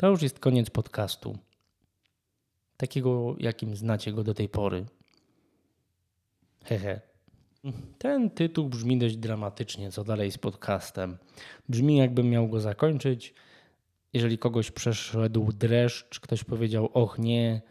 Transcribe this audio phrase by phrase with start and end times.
[0.00, 1.38] To już jest koniec podcastu.
[2.76, 4.86] Takiego, jakim znacie go do tej pory.
[6.64, 7.00] Hehe.
[7.98, 11.18] Ten tytuł brzmi dość dramatycznie, co dalej z podcastem.
[11.68, 13.34] Brzmi, jakbym miał go zakończyć.
[14.12, 17.62] Jeżeli kogoś przeszedł dreszcz, ktoś powiedział och nie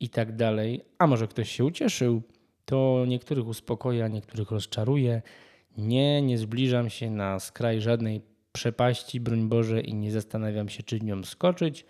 [0.00, 2.22] i tak dalej, a może ktoś się ucieszył,
[2.64, 5.22] to niektórych uspokoja, niektórych rozczaruje.
[5.76, 11.00] Nie, nie zbliżam się na skraj żadnej przepaści, broń Boże, i nie zastanawiam się, czy
[11.00, 11.86] nią skoczyć.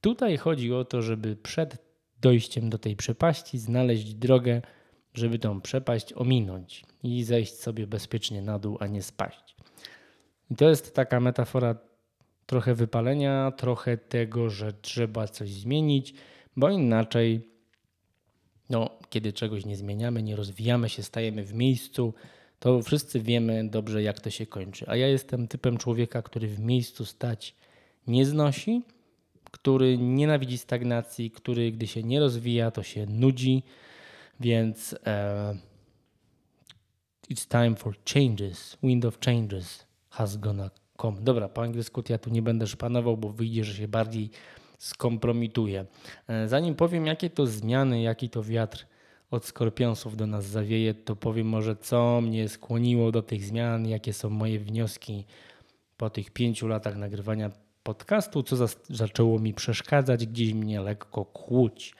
[0.00, 4.62] Tutaj chodzi o to, żeby przed dojściem do tej przepaści znaleźć drogę,
[5.14, 9.56] żeby tą przepaść ominąć i zejść sobie bezpiecznie na dół, a nie spaść.
[10.50, 11.74] I to jest taka metafora
[12.46, 16.14] trochę wypalenia, trochę tego, że trzeba coś zmienić,
[16.56, 17.48] bo inaczej,
[18.70, 22.14] no, kiedy czegoś nie zmieniamy, nie rozwijamy się, stajemy w miejscu,
[22.62, 24.84] to wszyscy wiemy dobrze, jak to się kończy.
[24.88, 27.54] A ja jestem typem człowieka, który w miejscu stać
[28.06, 28.82] nie znosi,
[29.50, 33.62] który nienawidzi stagnacji, który gdy się nie rozwija, to się nudzi,
[34.40, 35.56] więc uh,
[37.30, 38.78] it's time for changes.
[38.82, 41.20] Wind of changes has gonna come.
[41.20, 44.30] Dobra, po angielsku ja tu nie będę szpanował, bo wyjdzie, że się bardziej
[44.78, 45.86] skompromituje.
[46.28, 48.86] E, zanim powiem, jakie to zmiany, jaki to wiatr
[49.32, 54.12] od skorpionsów do nas zawieje, to powiem może, co mnie skłoniło do tych zmian, jakie
[54.12, 55.24] są moje wnioski
[55.96, 57.50] po tych pięciu latach nagrywania
[57.82, 58.56] podcastu, co
[58.88, 61.94] zaczęło mi przeszkadzać, gdzieś mnie lekko kłuć.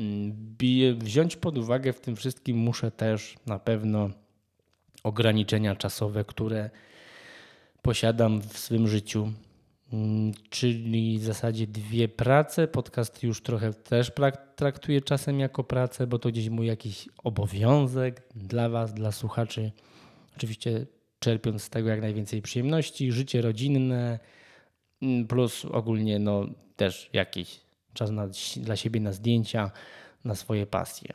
[0.00, 0.56] Mm,
[0.98, 4.10] wziąć pod uwagę w tym wszystkim muszę też na pewno
[5.02, 6.70] ograniczenia czasowe, które
[7.82, 9.32] posiadam w swym życiu.
[9.92, 12.68] Mm, czyli w zasadzie dwie prace.
[12.68, 14.12] Podcast już trochę też
[14.56, 19.72] traktuję czasem jako pracę, bo to gdzieś mój jakiś obowiązek dla Was, dla słuchaczy.
[20.36, 20.86] Oczywiście
[21.18, 24.18] czerpiąc z tego jak najwięcej przyjemności, życie rodzinne,
[25.02, 26.46] mm, plus ogólnie no,
[26.76, 27.60] też jakiś
[27.94, 29.70] czas na, dla siebie na zdjęcia,
[30.24, 31.12] na swoje pasje.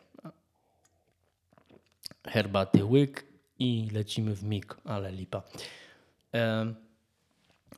[2.28, 3.26] Herbaty łyk
[3.60, 5.44] i lecimy w mig, ale lipa.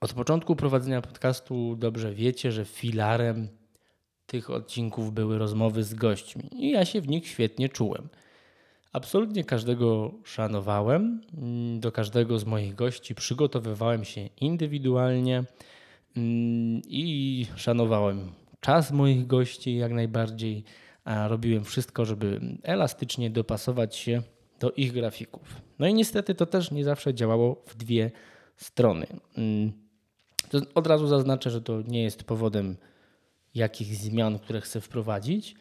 [0.01, 3.47] Od początku prowadzenia podcastu dobrze wiecie, że filarem
[4.25, 8.09] tych odcinków były rozmowy z gośćmi i ja się w nich świetnie czułem.
[8.93, 15.43] Absolutnie każdego szanowałem, mm, do każdego z moich gości przygotowywałem się indywidualnie
[16.17, 20.63] mm, i szanowałem czas moich gości jak najbardziej,
[21.03, 24.21] a robiłem wszystko, żeby elastycznie dopasować się
[24.59, 25.61] do ich grafików.
[25.79, 28.36] No i niestety to też nie zawsze działało w dwie strony.
[29.37, 29.71] Mm,
[30.49, 32.77] to od razu zaznaczę, że to nie jest powodem
[33.55, 35.55] jakichś zmian, które chcę wprowadzić.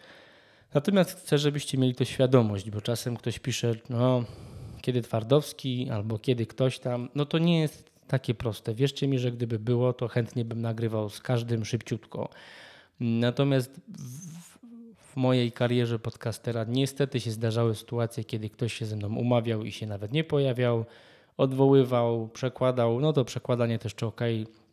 [0.75, 4.25] Natomiast chcę, żebyście mieli to świadomość, bo czasem ktoś pisze, no
[4.83, 8.75] kiedy Twardowski albo kiedy ktoś tam, no to nie jest takie proste.
[8.75, 12.29] Wierzcie mi, że gdyby było, to chętnie bym nagrywał z każdym szybciutko.
[13.01, 14.59] Natomiast w,
[15.13, 19.73] w mojej karierze podcastera niestety się zdarzały sytuacje, kiedy ktoś się ze mną umawiał i
[19.73, 20.85] się nawet nie pojawiał,
[21.37, 23.01] odwoływał, przekładał.
[23.01, 24.21] No to przekładanie też czy ok,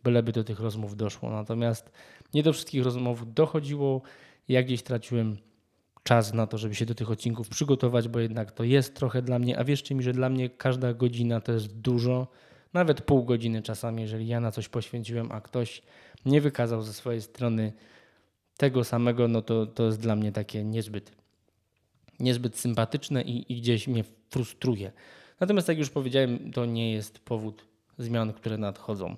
[0.03, 1.29] byleby do tych rozmów doszło.
[1.29, 1.91] Natomiast
[2.33, 4.01] nie do wszystkich rozmów dochodziło.
[4.47, 5.37] Ja gdzieś traciłem
[6.03, 9.39] czas na to, żeby się do tych odcinków przygotować, bo jednak to jest trochę dla
[9.39, 12.27] mnie, a wierzcie mi, że dla mnie każda godzina to jest dużo,
[12.73, 15.81] nawet pół godziny czasami, jeżeli ja na coś poświęciłem, a ktoś
[16.25, 17.73] nie wykazał ze swojej strony
[18.57, 21.11] tego samego, no to, to jest dla mnie takie niezbyt,
[22.19, 24.91] niezbyt sympatyczne i, i gdzieś mnie frustruje.
[25.39, 27.65] Natomiast jak już powiedziałem, to nie jest powód
[27.97, 29.15] zmian, które nadchodzą.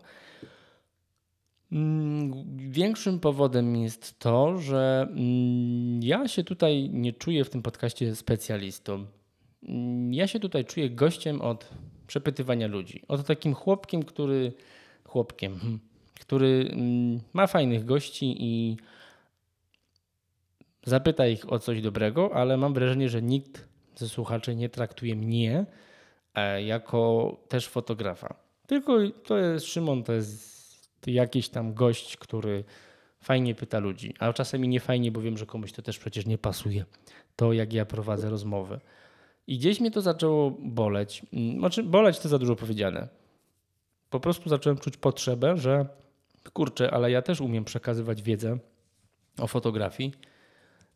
[1.72, 8.16] Mm, większym powodem jest to, że mm, ja się tutaj nie czuję w tym podcaście
[8.16, 9.06] specjalistą.
[9.64, 11.70] Mm, ja się tutaj czuję gościem od
[12.08, 13.02] przepytywania ludzi.
[13.08, 14.54] Od takim chłopkiem, który
[15.04, 15.80] chłopkiem, hmm,
[16.20, 16.76] który
[17.34, 18.78] ma fajnych gości i
[20.84, 25.66] zapyta ich o coś dobrego, ale mam wrażenie, że nikt ze słuchaczy nie traktuje mnie
[26.66, 28.36] jako też fotografa.
[28.68, 30.56] Tylko to jest Szymon, to jest
[31.08, 32.64] jakiś tam gość, który
[33.22, 36.26] fajnie pyta ludzi, a czasem i nie fajnie, bo wiem, że komuś to też przecież
[36.26, 36.86] nie pasuje,
[37.36, 38.80] to jak ja prowadzę rozmowę.
[39.48, 41.22] I gdzieś mnie to zaczęło boleć.
[41.34, 43.08] Mm, znaczy, boleć to za dużo powiedziane.
[44.10, 45.86] Po prostu zacząłem czuć potrzebę, że
[46.54, 48.58] kurczę, ale ja też umiem przekazywać wiedzę
[49.40, 50.12] o fotografii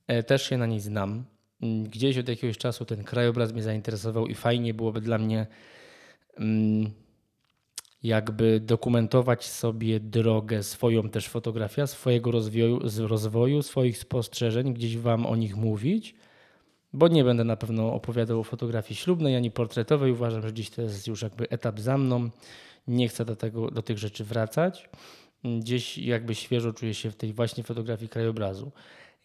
[0.09, 1.25] E, też się na niej znam.
[1.61, 5.47] Mm, gdzieś od jakiegoś czasu ten krajobraz mnie zainteresował i fajnie byłoby dla mnie
[6.37, 6.91] mm,
[8.03, 15.35] jakby dokumentować sobie drogę swoją też fotografia, swojego rozwoju, rozwoju, swoich spostrzeżeń, gdzieś wam o
[15.35, 16.15] nich mówić,
[16.93, 20.11] bo nie będę na pewno opowiadał o fotografii ślubnej ani portretowej.
[20.11, 22.29] Uważam, że dziś to jest już jakby etap za mną.
[22.87, 24.89] Nie chcę do, tego, do tych rzeczy wracać.
[25.43, 28.71] gdzieś jakby świeżo czuję się w tej właśnie fotografii krajobrazu.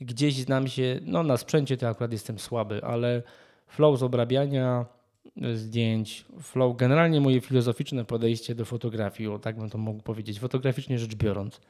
[0.01, 3.23] Gdzieś znam się, no na sprzęcie to akurat jestem słaby, ale
[3.67, 4.87] flow z obrabiania
[5.55, 10.99] zdjęć, flow, generalnie moje filozoficzne podejście do fotografii, o tak bym to mógł powiedzieć, fotograficznie
[10.99, 11.61] rzecz biorąc,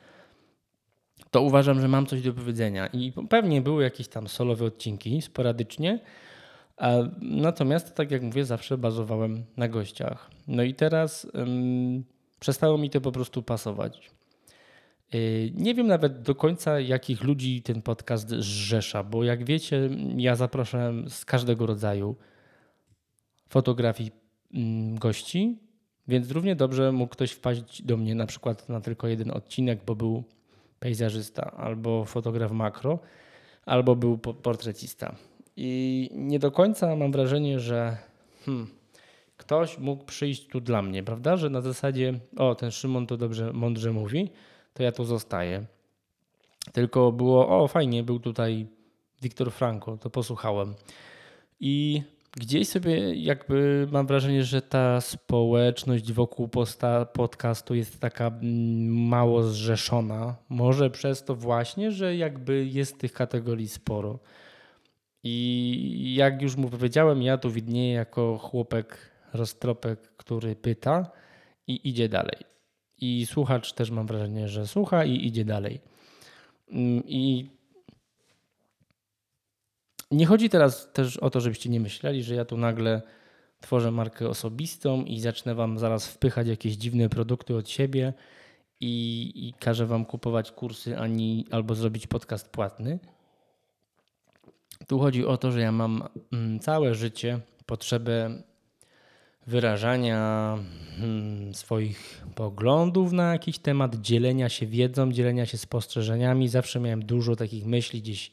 [1.31, 2.87] to uważam, że mam coś do powiedzenia.
[2.87, 6.01] I pewnie były jakieś tam solowe odcinki sporadycznie,
[7.21, 10.31] natomiast tak jak mówię, zawsze bazowałem na gościach.
[10.49, 11.27] No i teraz
[12.41, 14.11] przestało mi to po prostu pasować.
[15.15, 20.37] Y, nie wiem nawet do końca, jakich ludzi ten podcast zrzesza, bo jak wiecie, ja
[20.37, 22.17] zapraszam z każdego rodzaju
[23.49, 24.11] fotografii
[24.55, 25.59] mm, gości,
[26.09, 29.95] więc równie dobrze mógł ktoś wpaść do mnie na przykład na tylko jeden odcinek, bo
[29.95, 30.25] był
[30.79, 32.99] pejzażysta albo fotograf makro,
[33.67, 35.15] albo był portrecista.
[35.57, 37.97] I nie do końca mam wrażenie, że
[38.45, 38.67] hmm,
[39.37, 41.37] ktoś mógł przyjść tu dla mnie, prawda?
[41.37, 44.31] Że na zasadzie, o, ten Szymon to dobrze, mądrze mówi,
[44.75, 45.65] to ja tu zostaję.
[46.73, 48.67] Tylko było, o, fajnie, był tutaj
[49.23, 50.75] Wiktor Franco, to posłuchałem.
[51.61, 52.03] I
[52.37, 59.43] gdzieś sobie jakby mam wrażenie, że ta społeczność wokół posta, podcastu jest taka mm, mało
[59.43, 60.37] zrzeszona.
[60.49, 64.19] Może przez to właśnie, że jakby jest tych kategorii sporo.
[65.23, 71.11] I jak już mu powiedziałem, ja tu widnieję jako chłopek, roztropek, który pyta
[71.67, 72.54] i idzie dalej.
[72.99, 75.81] I słuchacz też mam wrażenie, że słucha i idzie dalej.
[76.71, 77.51] Mm, I
[80.11, 83.03] nie chodzi teraz też o to, żebyście nie myśleli, że ja tu nagle
[83.61, 88.13] tworzę markę osobistą i zacznę wam zaraz wpychać jakieś dziwne produkty od siebie
[88.81, 92.99] i, i każę wam kupować kursy ani albo zrobić podcast płatny.
[94.87, 98.43] Tu chodzi o to, że ja mam mm, całe życie potrzebę
[99.47, 100.59] wyrażania
[100.99, 106.49] hmm, swoich poglądów na jakiś temat, dzielenia się wiedzą, dzielenia się spostrzeżeniami.
[106.49, 108.33] Zawsze miałem dużo takich myśli gdzieś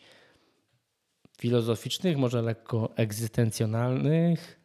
[1.39, 4.59] filozoficznych, może lekko egzystencjonalnych,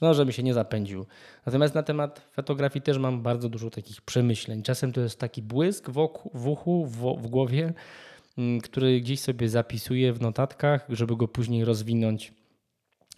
[0.00, 1.06] no, żebym się nie zapędził.
[1.46, 4.62] Natomiast na temat fotografii też mam bardzo dużo takich przemyśleń.
[4.62, 7.72] Czasem to jest taki błysk w, w uchu, w, w głowie,
[8.38, 12.32] mm, który gdzieś sobie zapisuję w notatkach, żeby go później rozwinąć,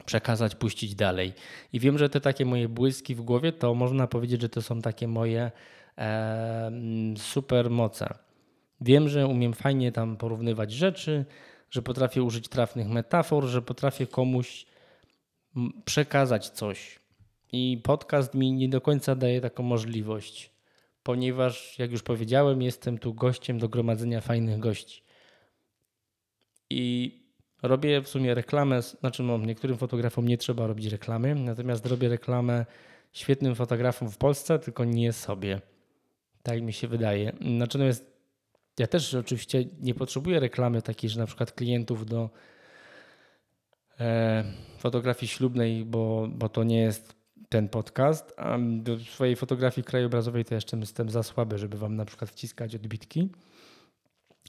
[0.05, 1.33] przekazać, puścić dalej.
[1.73, 4.81] I wiem, że te takie moje błyski w głowie, to można powiedzieć, że to są
[4.81, 5.51] takie moje
[5.99, 8.15] e, mm, super moce.
[8.81, 11.25] Wiem, że umiem fajnie tam porównywać rzeczy,
[11.71, 14.67] że potrafię użyć trafnych metafor, że potrafię komuś
[15.85, 16.99] przekazać coś.
[17.53, 20.51] I podcast mi nie do końca daje taką możliwość,
[21.03, 25.03] ponieważ, jak już powiedziałem, jestem tu gościem do gromadzenia fajnych gości.
[26.71, 27.22] I
[27.63, 32.67] robię w sumie reklamę, znaczy no, niektórym fotografom nie trzeba robić reklamy, natomiast robię reklamę
[33.13, 35.61] świetnym fotografom w Polsce, tylko nie sobie.
[36.43, 37.33] Tak mi się wydaje.
[37.41, 38.13] Natomiast
[38.79, 42.31] ja też oczywiście nie potrzebuję reklamy takiej, że na przykład klientów do
[44.01, 44.45] e,
[44.79, 47.15] fotografii ślubnej, bo, bo to nie jest
[47.49, 52.05] ten podcast, a do swojej fotografii krajobrazowej to jeszcze jestem za słaby, żeby wam na
[52.05, 53.31] przykład wciskać odbitki.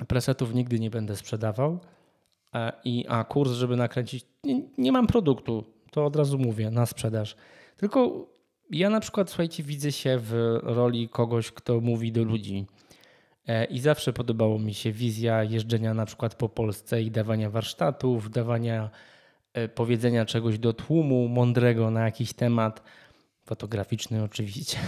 [0.08, 1.80] Presetów nigdy nie będę sprzedawał.
[2.56, 6.86] E, i, a kurs, żeby nakręcić, nie, nie mam produktu, to od razu mówię, na
[6.86, 7.36] sprzedaż.
[7.78, 8.28] Tylko
[8.72, 12.66] ja na przykład, słuchajcie, widzę się w roli kogoś, kto mówi do ludzi.
[13.48, 18.30] E, I zawsze podobało mi się wizja jeżdżenia na przykład po Polsce i dawania warsztatów,
[18.30, 18.90] dawania
[19.54, 22.84] e, powiedzenia czegoś do tłumu mądrego na jakiś temat,
[23.46, 24.78] fotograficzny oczywiście.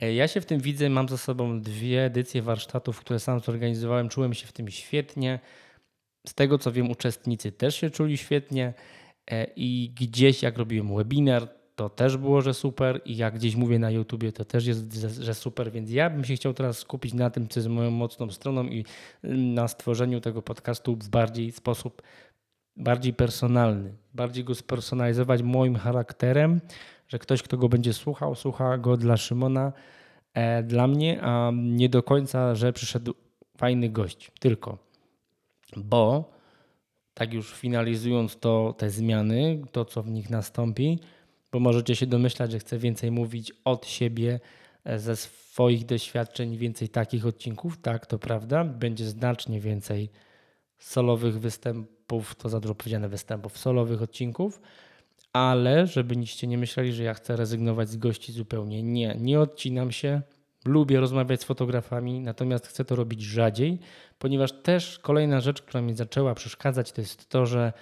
[0.00, 4.34] Ja się w tym widzę, mam za sobą dwie edycje warsztatów, które sam zorganizowałem, czułem
[4.34, 5.38] się w tym świetnie.
[6.26, 8.74] Z tego co wiem, uczestnicy też się czuli świetnie
[9.56, 13.90] i gdzieś jak robiłem webinar, to też było, że super i jak gdzieś mówię na
[13.90, 17.48] YouTubie, to też jest, że super, więc ja bym się chciał teraz skupić na tym,
[17.48, 18.84] co jest moją mocną stroną i
[19.54, 22.02] na stworzeniu tego podcastu w bardziej sposób
[22.76, 26.60] bardziej personalny, bardziej go spersonalizować moim charakterem,
[27.08, 29.72] że ktoś, kto go będzie słuchał, słucha go dla Szymona,
[30.34, 33.14] e, dla mnie, a nie do końca, że przyszedł
[33.56, 34.89] fajny gość, tylko.
[35.76, 36.30] Bo
[37.14, 40.98] tak już finalizując to, te zmiany, to co w nich nastąpi,
[41.52, 44.40] bo możecie się domyślać, że chcę więcej mówić od siebie,
[44.84, 47.78] e, ze swoich doświadczeń, więcej takich odcinków.
[47.78, 48.64] Tak, to prawda.
[48.64, 50.10] Będzie znacznie więcej
[50.78, 54.60] solowych występów, to za dużo powiedziane występów, solowych odcinków,
[55.32, 58.82] ale żeby niście nie myśleli, że ja chcę rezygnować z gości zupełnie.
[58.82, 60.22] Nie, nie odcinam się.
[60.64, 63.78] Lubię rozmawiać z fotografami, natomiast chcę to robić rzadziej,
[64.18, 67.72] ponieważ też kolejna rzecz, która mi zaczęła przeszkadzać, to jest to, że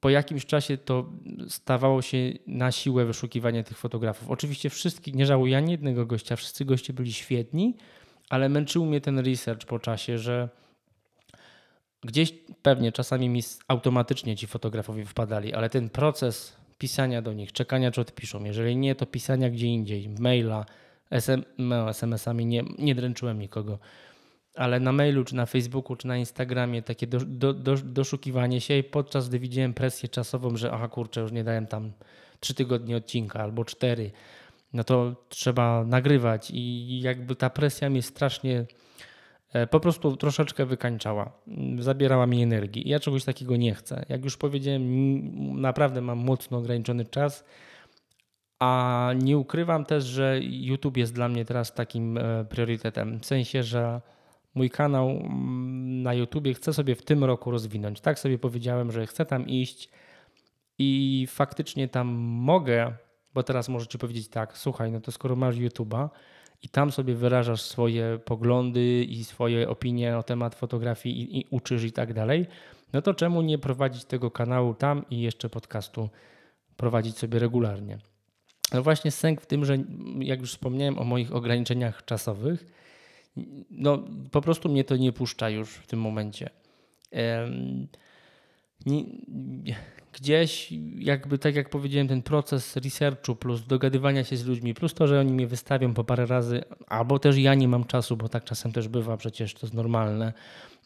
[0.00, 1.12] po jakimś czasie to
[1.48, 4.30] stawało się na siłę wyszukiwanie tych fotografów.
[4.30, 7.76] Oczywiście wszystkich, nie żałuję ani jednego gościa, wszyscy goście byli świetni,
[8.30, 10.48] ale męczył mnie ten research po czasie, że
[12.00, 17.90] gdzieś pewnie czasami mi automatycznie ci fotografowie wpadali, ale ten proces pisania do nich, czekania
[17.90, 20.66] czy odpiszą, jeżeli nie, to pisania gdzie indziej, maila,
[21.10, 23.78] SM, no, SMS-ami nie, nie dręczyłem nikogo
[24.58, 28.78] ale na mailu, czy na Facebooku, czy na Instagramie takie do, do, do, doszukiwanie się
[28.78, 31.92] i podczas gdy widziałem presję czasową, że aha kurczę, już nie dałem tam
[32.40, 34.10] trzy tygodnie odcinka albo cztery,
[34.72, 38.66] no to trzeba nagrywać i jakby ta presja mnie strasznie
[39.52, 41.32] e, po prostu troszeczkę wykańczała,
[41.78, 42.88] zabierała mi energii.
[42.88, 44.04] Ja czegoś takiego nie chcę.
[44.08, 47.44] Jak już powiedziałem, naprawdę mam mocno ograniczony czas,
[48.58, 53.20] a nie ukrywam też, że YouTube jest dla mnie teraz takim e, priorytetem.
[53.20, 54.00] W sensie, że
[54.54, 58.00] mój kanał mm, na YouTubie chcę sobie w tym roku rozwinąć.
[58.00, 59.90] Tak sobie powiedziałem, że chcę tam iść
[60.78, 62.08] i faktycznie tam
[62.42, 62.92] mogę,
[63.34, 66.10] bo teraz możecie powiedzieć tak, słuchaj, no to skoro masz YouTuba
[66.62, 71.84] i tam sobie wyrażasz swoje poglądy i swoje opinie na temat fotografii i, i uczysz
[71.84, 72.46] i tak dalej,
[72.92, 76.08] no to czemu nie prowadzić tego kanału tam i jeszcze podcastu
[76.76, 77.98] prowadzić sobie regularnie?
[78.72, 79.78] No właśnie sęk w tym, że
[80.18, 82.66] jak już wspomniałem o moich ograniczeniach czasowych,
[83.70, 86.50] no, po prostu mnie to nie puszcza już w tym momencie.
[90.12, 95.06] Gdzieś, jakby tak jak powiedziałem, ten proces researchu plus dogadywania się z ludźmi, plus to,
[95.06, 98.44] że oni mnie wystawią po parę razy, albo też ja nie mam czasu, bo tak
[98.44, 100.32] czasem też bywa, przecież to jest normalne,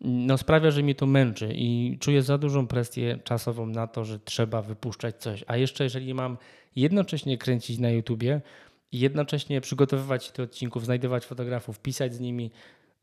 [0.01, 4.19] no sprawia, że mnie to męczy i czuję za dużą presję czasową na to, że
[4.19, 5.45] trzeba wypuszczać coś.
[5.47, 6.37] A jeszcze jeżeli mam
[6.77, 8.41] jednocześnie kręcić na YouTubie,
[8.93, 12.51] jednocześnie przygotowywać się do odcinków, znajdować fotografów, pisać z nimi,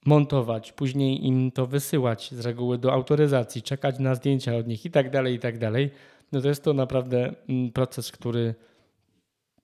[0.05, 4.91] montować, później im to wysyłać z reguły do autoryzacji, czekać na zdjęcia od nich i
[4.91, 5.91] tak dalej, i tak dalej,
[6.31, 8.55] no to jest to naprawdę mm, proces, który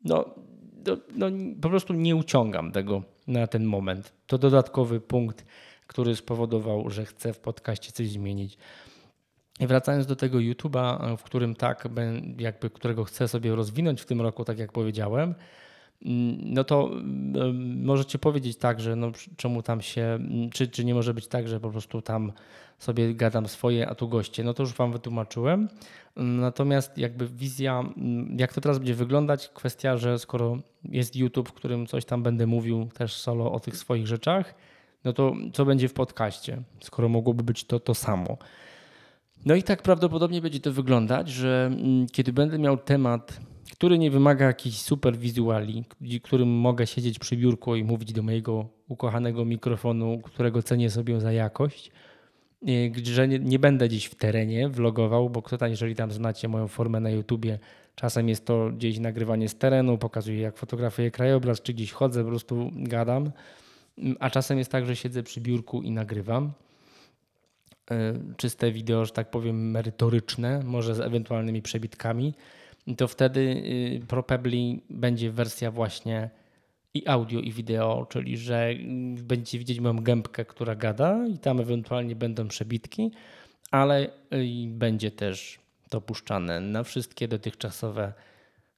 [0.04, 0.26] no,
[0.86, 1.28] no, no,
[1.62, 4.14] po prostu nie uciągam tego na ten moment.
[4.28, 5.46] To dodatkowy punkt,
[5.88, 8.58] który spowodował, że chcę w podcaście coś zmienić.
[9.60, 11.88] I wracając do tego YouTube'a, w którym tak,
[12.38, 15.36] jakby którego chcę sobie rozwinąć w tym roku, tak jak powiedziałem,
[16.44, 16.92] no to
[17.76, 20.20] możecie powiedzieć tak, że no, czemu tam się,
[20.54, 22.32] czy, czy nie może być tak, że po prostu tam
[22.80, 24.44] sobie gadam swoje, a tu goście.
[24.44, 25.70] No to już Wam wytłumaczyłem.
[26.16, 27.84] Natomiast jakby wizja,
[28.38, 32.48] jak to teraz będzie wyglądać, kwestia, że skoro jest YouTube, w którym coś tam będę
[32.48, 34.56] mówił też solo o tych swoich rzeczach,
[35.04, 38.38] no to co będzie w podcaście, skoro mogłoby być to to samo.
[39.46, 41.72] No i tak prawdopodobnie będzie to wyglądać, że
[42.12, 43.40] kiedy będę miał temat
[43.72, 45.84] który nie wymaga jakichś super wizuali,
[46.24, 51.32] którym mogę siedzieć przy biurku i mówić do mojego ukochanego mikrofonu, którego cenię sobie za
[51.32, 51.92] jakość.
[53.04, 57.00] Że nie, będę gdzieś w terenie vlogował, bo kto tam, jeżeli tam znacie moją formę
[57.00, 57.60] na YouTubie,
[57.96, 62.30] czasem jest to gdzieś nagrywanie z terenu, pokazuję jak fotografuję krajobraz, czy gdzieś chodzę, po
[62.30, 63.32] prostu gadam.
[64.20, 66.52] A czasem jest tak, że siedzę przy biurku i nagrywam
[68.38, 72.34] czyste wideo, że tak powiem, merytoryczne, może z ewentualnymi przebitkami
[72.98, 76.30] to wtedy y, probably będzie wersja właśnie
[76.94, 78.70] i audio, i wideo, czyli że
[79.18, 83.12] będziecie widzieć moją gębkę, która gada i tam ewentualnie będą przebitki,
[83.72, 84.10] ale y,
[84.68, 88.14] będzie też to puszczane na wszystkie dotychczasowe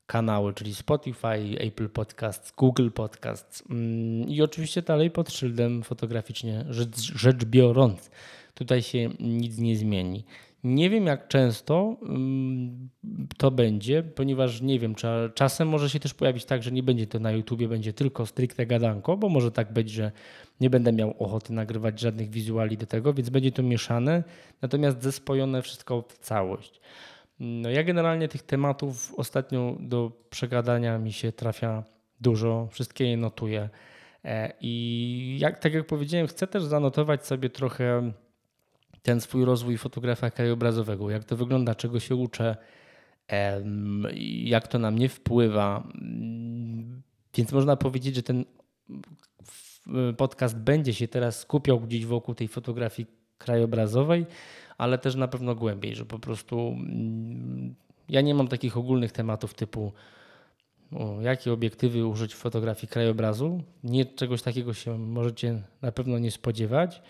[0.06, 6.98] kanały, czyli Spotify, Apple Podcasts, Google Podcasts mm, i oczywiście dalej pod szyldem fotograficznie rzecz,
[6.98, 8.12] rzecz biorąc.
[8.58, 10.26] Tutaj się nic nie zmieni.
[10.64, 12.90] Nie wiem, jak często mm,
[13.38, 14.96] to będzie, ponieważ nie wiem,
[15.34, 18.66] czasem może się też pojawić tak, że nie będzie to na YouTubie, będzie tylko stricte
[18.66, 20.12] gadanko, bo może tak być, że
[20.62, 24.24] nie będę miał ochoty nagrywać żadnych wizuali do tego, więc będzie to mieszane,
[24.62, 26.82] natomiast zespojone wszystko w całość.
[27.40, 31.84] No ja generalnie tych tematów ostatnio do przegadania mi się trafia
[32.22, 33.70] dużo, wszystkie je notuję.
[34.26, 38.12] E, I jak, tak jak powiedziałem, chcę też zanotować sobie trochę
[39.08, 42.58] ten swój rozwój fotografa krajobrazowego, jak to wygląda, czego się uczę,
[44.44, 45.88] jak to na mnie wpływa.
[47.36, 48.46] Więc można powiedzieć, że ten
[50.18, 54.26] podcast będzie się teraz skupiał gdzieś wokół tej fotografii krajobrazowej,
[54.78, 57.76] ale też na pewno głębiej, że po prostu mm,
[58.10, 59.92] ja nie mam takich ogólnych tematów typu
[60.92, 63.64] o, jakie obiektywy użyć w fotografii krajobrazu.
[63.84, 67.02] Nie, czegoś takiego się możecie na pewno nie spodziewać.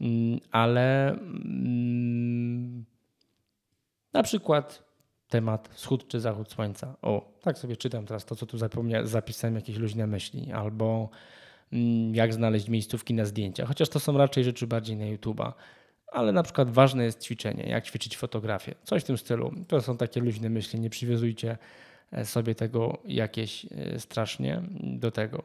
[0.00, 2.84] Mm, ale mm,
[4.12, 4.88] na przykład
[5.28, 6.96] temat wschód czy zachód słońca.
[7.02, 8.58] O, tak sobie czytam teraz to, co tu
[9.04, 11.08] zapisałem, jakieś luźne myśli, albo
[11.72, 15.52] mm, jak znaleźć miejscówki na zdjęcia, chociaż to są raczej rzeczy bardziej na YouTube'a.
[16.12, 19.52] Ale na przykład ważne jest ćwiczenie, jak ćwiczyć fotografię, coś w tym stylu.
[19.68, 21.58] To są takie luźne myśli, nie przywiązujcie
[22.12, 25.42] e, sobie tego jakieś e, strasznie do tego.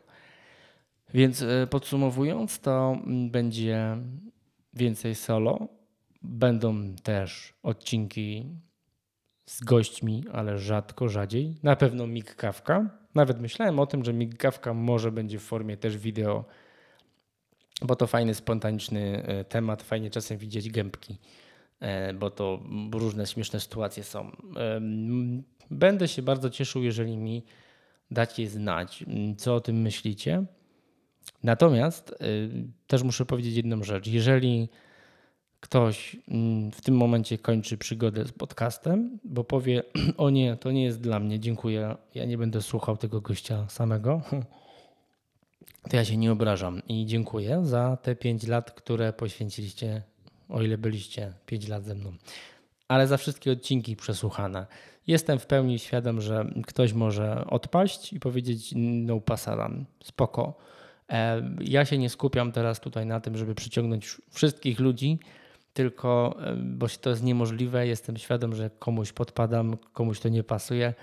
[1.14, 3.98] Więc e, podsumowując, to będzie
[4.74, 5.68] więcej solo.
[6.22, 8.46] Będą też odcinki
[9.46, 11.56] z gośćmi, ale rzadko, rzadziej.
[11.64, 12.90] Na pewno migawka.
[13.16, 16.46] Nawet myślałem o tym, że migawka może będzie w formie też wideo,
[17.82, 19.84] bo to fajny, spontaniczny e, temat.
[19.84, 21.18] Fajnie czasem widzieć gębki,
[21.80, 22.60] e, bo to
[22.94, 24.32] różne śmieszne sytuacje są.
[25.72, 27.44] Będę się bardzo cieszył, jeżeli mi
[28.12, 29.06] dacie znać,
[29.38, 30.46] co o tym myślicie.
[31.44, 32.50] Natomiast y,
[32.88, 34.08] też muszę powiedzieć jedną rzecz.
[34.08, 34.70] Jeżeli
[35.60, 39.84] ktoś mm, w tym momencie kończy przygodę z podcastem, bo powie:
[40.18, 44.22] O nie, to nie jest dla mnie, dziękuję, ja nie będę słuchał tego gościa samego,
[45.90, 50.02] to ja się nie obrażam i dziękuję za te 5 lat, które poświęciliście,
[50.50, 52.14] o ile byliście 5 lat ze mną.
[52.88, 54.66] Ale za wszystkie odcinki przesłuchane.
[55.08, 60.58] Jestem w pełni świadom, że ktoś może odpaść i powiedzieć: No, pasaran, spoko
[61.62, 65.20] ja się nie skupiam teraz tutaj na tym, żeby przyciągnąć wszystkich ludzi,
[65.74, 70.94] tylko, e, bo to jest niemożliwe, jestem świadom, że komuś podpadam, komuś to nie pasuje.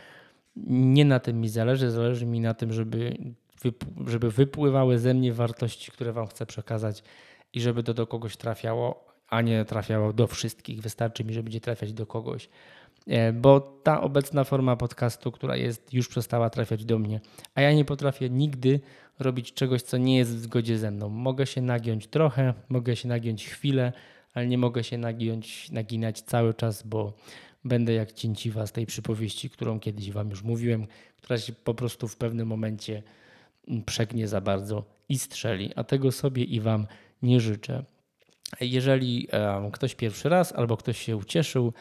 [0.66, 3.16] Nie na tym mi zależy, zależy mi na tym, żeby,
[4.06, 7.02] żeby wypływały ze mnie wartości, które Wam chcę przekazać
[7.52, 10.80] i żeby to do kogoś trafiało, a nie trafiało do wszystkich.
[10.80, 12.48] Wystarczy mi, że będzie trafiać do kogoś.
[13.06, 17.20] E, bo ta obecna forma podcastu, która jest, już przestała trafiać do mnie,
[17.54, 18.80] a ja nie potrafię nigdy
[19.18, 21.08] robić czegoś, co nie jest w zgodzie ze mną.
[21.08, 23.92] Mogę się nagiąć trochę, mogę się nagiąć chwilę,
[24.34, 27.12] ale nie mogę się nagiąć, naginać cały czas, bo
[27.64, 32.08] będę jak cięciwa z tej przypowieści, którą kiedyś Wam już mówiłem, która się po prostu
[32.08, 33.02] w pewnym momencie
[33.86, 36.86] przegnie za bardzo i strzeli, a tego sobie i Wam
[37.22, 37.84] nie życzę.
[38.60, 39.28] Jeżeli
[39.72, 41.72] ktoś pierwszy raz albo ktoś się ucieszył,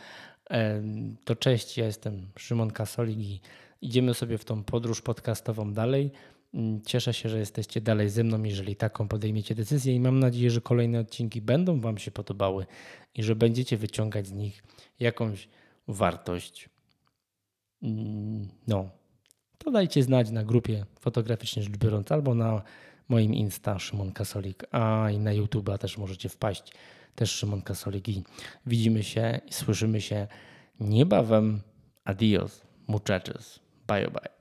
[1.25, 3.41] to cześć, ja jestem Szymon Kasolik i
[3.81, 6.11] idziemy sobie w tą podróż podcastową dalej.
[6.53, 10.51] Mm, cieszę się, że jesteście dalej ze mną, jeżeli taką podejmiecie decyzję i mam nadzieję,
[10.51, 12.65] że kolejne odcinki będą Wam się podobały
[13.15, 14.63] i że będziecie wyciągać z nich
[14.99, 15.47] jakąś
[15.87, 16.69] wartość.
[17.83, 18.89] Mm, no,
[19.57, 22.61] to dajcie znać na grupie fotograficznie rzecz biorąc albo na
[23.09, 26.73] moim Insta Szymon Kasolik, a i na YouTube'a też możecie wpaść,
[27.15, 28.23] też Szymon Kasolik i
[28.65, 30.27] widzimy się i słyszymy się
[30.79, 31.61] niebawem.
[32.05, 33.59] Adios, muchachos.
[33.87, 34.38] Bye bye.